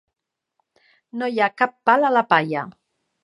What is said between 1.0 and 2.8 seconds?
No hi ha cap pal a la palla.